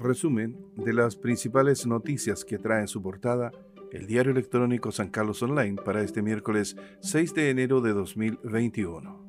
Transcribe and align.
Resumen 0.00 0.56
de 0.76 0.94
las 0.94 1.14
principales 1.14 1.86
noticias 1.86 2.46
que 2.46 2.58
trae 2.58 2.80
en 2.80 2.88
su 2.88 3.02
portada 3.02 3.52
el 3.92 4.06
diario 4.06 4.32
electrónico 4.32 4.92
San 4.92 5.10
Carlos 5.10 5.42
Online 5.42 5.76
para 5.82 6.02
este 6.02 6.22
miércoles 6.22 6.74
6 7.00 7.34
de 7.34 7.50
enero 7.50 7.82
de 7.82 7.92
2021. 7.92 9.26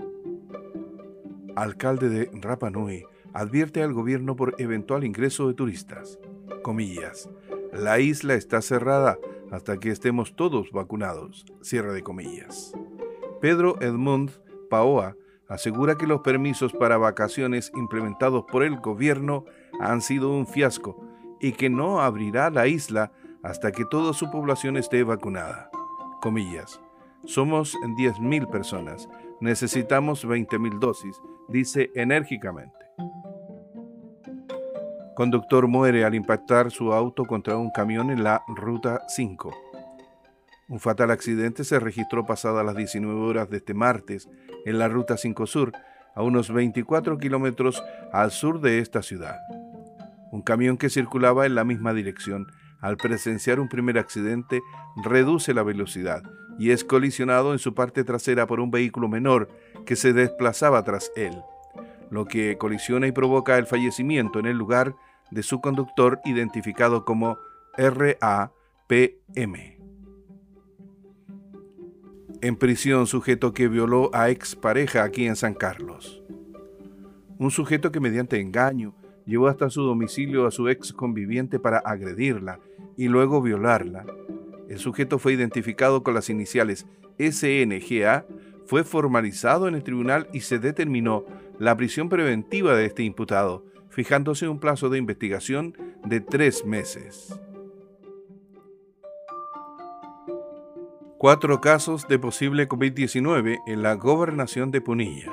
Alcalde 1.58 2.08
de 2.08 2.32
Rapa 2.34 2.70
Nui 2.70 3.04
advierte 3.34 3.84
al 3.84 3.92
gobierno 3.92 4.38
por 4.38 4.56
eventual 4.60 5.04
ingreso 5.04 5.50
de 5.50 5.56
turistas. 5.56 6.20
Comillas. 6.64 7.30
La 7.74 8.00
isla 8.00 8.36
está 8.36 8.62
cerrada 8.62 9.20
hasta 9.52 9.78
que 9.78 9.90
estemos 9.90 10.38
todos 10.38 10.72
vacunados. 10.72 11.46
Cierre 11.62 11.92
de 11.92 12.02
comillas. 12.02 12.74
Pedro 13.42 13.76
Edmund 13.82 14.32
Paoa 14.70 15.18
asegura 15.50 15.98
que 15.98 16.08
los 16.08 16.22
permisos 16.22 16.72
para 16.72 16.98
vacaciones 16.98 17.74
implementados 17.76 18.46
por 18.50 18.64
el 18.64 18.78
gobierno 18.78 19.44
han 19.80 20.02
sido 20.02 20.32
un 20.32 20.48
fiasco 20.48 20.98
y 21.40 21.54
que 21.54 21.70
no 21.70 22.02
abrirá 22.02 22.50
la 22.50 22.68
isla 22.68 23.12
hasta 23.44 23.72
que 23.72 23.86
toda 23.86 24.14
su 24.14 24.30
población 24.30 24.78
esté 24.78 25.04
vacunada. 25.04 25.70
Comillas. 26.22 26.80
Somos 27.26 27.76
10.000 27.98 28.50
personas. 28.50 29.10
Necesitamos 29.40 30.26
20.000 30.26 30.80
dosis, 30.80 31.20
dice 31.48 31.92
enérgicamente. 31.96 32.78
Conductor 35.16 35.68
muere 35.68 36.06
al 36.06 36.16
impactar 36.16 36.72
su 36.72 36.94
auto 36.94 37.26
contra 37.26 37.58
un 37.58 37.70
camión 37.72 38.12
en 38.12 38.24
la 38.24 38.44
Ruta 38.48 39.02
5. 39.08 39.52
Un 40.70 40.80
fatal 40.80 41.12
accidente 41.12 41.64
se 41.64 41.80
registró 41.80 42.26
pasadas 42.26 42.66
las 42.66 42.76
19 42.76 43.20
horas 43.20 43.50
de 43.50 43.58
este 43.58 43.74
martes 43.74 44.30
en 44.66 44.80
la 44.80 44.88
Ruta 44.88 45.18
5 45.18 45.46
Sur, 45.46 45.74
a 46.16 46.24
unos 46.24 46.52
24 46.52 47.18
kilómetros 47.18 47.84
al 48.12 48.32
sur 48.32 48.62
de 48.62 48.80
esta 48.80 49.02
ciudad. 49.02 49.38
Un 50.32 50.42
camión 50.42 50.78
que 50.78 50.90
circulaba 50.90 51.46
en 51.46 51.56
la 51.56 51.64
misma 51.64 51.94
dirección, 51.94 52.48
al 52.80 52.98
presenciar 52.98 53.60
un 53.60 53.70
primer 53.70 53.98
accidente, 53.98 54.62
reduce 55.04 55.54
la 55.54 55.64
velocidad 55.64 56.24
y 56.58 56.72
es 56.72 56.84
colisionado 56.84 57.54
en 57.54 57.60
su 57.60 57.74
parte 57.74 58.04
trasera 58.04 58.48
por 58.48 58.60
un 58.60 58.72
vehículo 58.72 59.08
menor 59.08 59.50
que 59.86 59.96
se 59.96 60.14
desplazaba 60.14 60.84
tras 60.84 61.12
él, 61.16 61.36
lo 62.10 62.26
que 62.26 62.58
colisiona 62.58 63.08
y 63.08 63.12
provoca 63.12 63.58
el 63.58 63.68
fallecimiento 63.68 64.40
en 64.40 64.46
el 64.46 64.58
lugar 64.58 64.96
de 65.32 65.44
su 65.44 65.62
conductor 65.62 66.20
identificado 66.26 67.06
como 67.06 67.38
RAPM. 67.78 68.52
En 72.42 72.56
prisión, 72.56 73.06
sujeto 73.06 73.54
que 73.54 73.68
violó 73.68 74.10
a 74.14 74.30
expareja 74.30 75.04
aquí 75.04 75.28
en 75.28 75.36
San 75.36 75.54
Carlos. 75.54 76.24
Un 77.38 77.52
sujeto 77.52 77.92
que 77.92 78.00
mediante 78.00 78.40
engaño 78.40 78.96
llevó 79.26 79.48
hasta 79.48 79.70
su 79.70 79.82
domicilio 79.84 80.46
a 80.46 80.52
su 80.52 80.70
ex 80.70 80.94
conviviente 80.94 81.60
para 81.60 81.80
agredirla 81.80 82.60
y 82.98 83.08
luego 83.08 83.42
violarla. 83.42 84.06
El 84.70 84.80
sujeto 84.80 85.20
fue 85.20 85.34
identificado 85.34 86.04
con 86.04 86.14
las 86.14 86.30
iniciales 86.30 86.86
SNGA, 87.20 88.26
fue 88.66 88.84
formalizado 88.84 89.68
en 89.68 89.76
el 89.76 89.84
tribunal 89.84 90.28
y 90.34 90.42
se 90.42 90.60
determinó 90.60 91.26
la 91.60 91.76
prisión 91.76 92.10
preventiva 92.10 92.76
de 92.76 92.86
este 92.86 93.04
imputado, 93.04 93.66
fijándose 93.90 94.48
un 94.48 94.60
plazo 94.60 94.90
de 94.90 94.98
investigación 94.98 95.76
de 96.06 96.22
tres 96.22 96.66
meses. 96.66 97.40
Cuatro 101.18 101.62
casos 101.62 102.08
de 102.08 102.18
posible 102.18 102.68
COVID-19 102.68 103.60
en 103.68 103.84
la 103.84 103.94
gobernación 103.94 104.72
de 104.72 104.82
Punilla. 104.82 105.32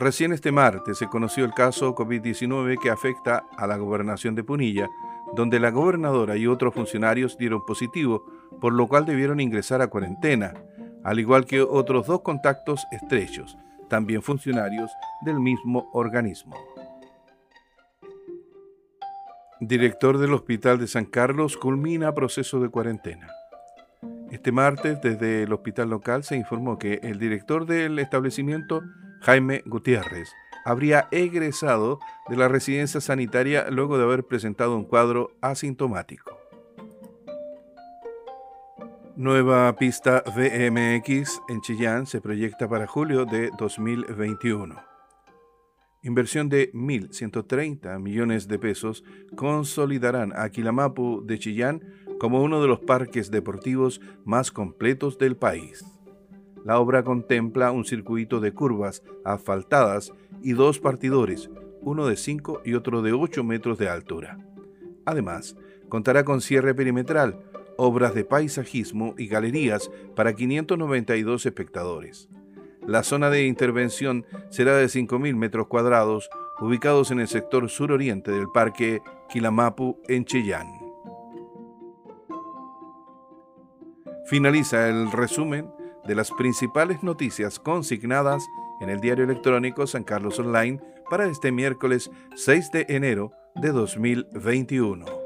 Recién 0.00 0.32
este 0.32 0.50
martes 0.50 0.96
se 0.96 1.08
conoció 1.08 1.44
el 1.44 1.52
caso 1.52 1.94
COVID-19 1.94 2.78
que 2.80 2.88
afecta 2.88 3.44
a 3.58 3.66
la 3.66 3.76
gobernación 3.76 4.34
de 4.34 4.42
Punilla, 4.42 4.88
donde 5.34 5.60
la 5.60 5.70
gobernadora 5.70 6.38
y 6.38 6.46
otros 6.46 6.72
funcionarios 6.72 7.36
dieron 7.36 7.66
positivo, 7.66 8.24
por 8.62 8.72
lo 8.72 8.88
cual 8.88 9.04
debieron 9.04 9.40
ingresar 9.40 9.82
a 9.82 9.88
cuarentena, 9.88 10.54
al 11.04 11.20
igual 11.20 11.44
que 11.44 11.60
otros 11.60 12.06
dos 12.06 12.22
contactos 12.22 12.86
estrechos, 12.90 13.58
también 13.90 14.22
funcionarios 14.22 14.90
del 15.20 15.38
mismo 15.38 15.90
organismo. 15.92 16.56
Director 19.60 20.16
del 20.16 20.32
Hospital 20.32 20.78
de 20.78 20.86
San 20.86 21.04
Carlos 21.04 21.58
culmina 21.58 22.14
proceso 22.14 22.58
de 22.58 22.70
cuarentena. 22.70 23.28
Este 24.30 24.50
martes, 24.50 24.98
desde 25.02 25.42
el 25.42 25.52
hospital 25.52 25.90
local, 25.90 26.24
se 26.24 26.36
informó 26.36 26.78
que 26.78 27.00
el 27.02 27.18
director 27.18 27.66
del 27.66 27.98
establecimiento, 27.98 28.80
Jaime 29.20 29.62
Gutiérrez, 29.66 30.32
habría 30.64 31.08
egresado 31.10 31.98
de 32.28 32.36
la 32.36 32.48
residencia 32.48 33.00
sanitaria 33.00 33.70
luego 33.70 33.98
de 33.98 34.04
haber 34.04 34.24
presentado 34.24 34.76
un 34.76 34.84
cuadro 34.84 35.32
asintomático. 35.40 36.38
Nueva 39.16 39.76
pista 39.76 40.22
VMX 40.26 41.42
en 41.48 41.60
Chillán 41.60 42.06
se 42.06 42.20
proyecta 42.20 42.68
para 42.68 42.86
julio 42.86 43.26
de 43.26 43.50
2021 43.58 44.90
inversión 46.02 46.48
de 46.48 46.72
1.130 46.72 47.98
millones 48.00 48.48
de 48.48 48.58
pesos 48.58 49.04
consolidarán 49.36 50.32
a 50.34 50.48
Quilamapu 50.48 51.22
de 51.24 51.38
Chillán 51.38 51.82
como 52.18 52.42
uno 52.42 52.60
de 52.62 52.68
los 52.68 52.80
parques 52.80 53.30
deportivos 53.30 54.00
más 54.24 54.50
completos 54.50 55.18
del 55.18 55.36
país. 55.36 55.84
La 56.64 56.78
obra 56.78 57.02
contempla 57.02 57.72
un 57.72 57.84
circuito 57.84 58.40
de 58.40 58.52
curvas 58.52 59.02
asfaltadas 59.24 60.12
y 60.42 60.52
dos 60.52 60.78
partidores, 60.78 61.50
uno 61.80 62.06
de 62.06 62.16
5 62.16 62.62
y 62.64 62.74
otro 62.74 63.02
de 63.02 63.12
8 63.12 63.42
metros 63.44 63.78
de 63.78 63.88
altura. 63.88 64.38
Además, 65.06 65.56
contará 65.88 66.24
con 66.24 66.40
cierre 66.40 66.74
perimetral, 66.74 67.40
obras 67.76 68.14
de 68.14 68.24
paisajismo 68.24 69.14
y 69.16 69.26
galerías 69.26 69.90
para 70.14 70.34
592 70.34 71.46
espectadores. 71.46 72.28
La 72.86 73.02
zona 73.02 73.30
de 73.30 73.46
intervención 73.46 74.26
será 74.50 74.76
de 74.76 74.86
5.000 74.86 75.34
metros 75.34 75.66
cuadrados, 75.66 76.28
ubicados 76.60 77.10
en 77.10 77.20
el 77.20 77.28
sector 77.28 77.68
suroriente 77.70 78.30
del 78.32 78.48
Parque 78.48 79.00
Quilamapu 79.28 79.98
en 80.08 80.24
Chillán. 80.24 80.66
Finaliza 84.26 84.88
el 84.88 85.10
resumen 85.10 85.70
de 86.06 86.14
las 86.14 86.30
principales 86.32 87.02
noticias 87.02 87.58
consignadas 87.58 88.46
en 88.80 88.88
el 88.88 89.00
diario 89.00 89.24
electrónico 89.24 89.86
San 89.86 90.04
Carlos 90.04 90.38
Online 90.38 90.80
para 91.10 91.26
este 91.26 91.52
miércoles 91.52 92.10
6 92.36 92.70
de 92.72 92.86
enero 92.88 93.32
de 93.54 93.72
2021. 93.72 95.19